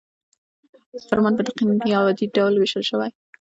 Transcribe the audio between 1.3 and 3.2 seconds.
په تقنیني او عادي ډول ویشل شوی.